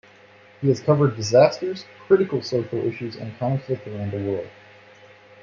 [0.61, 4.49] He has covered disasters, critical social issues and conflict around the world.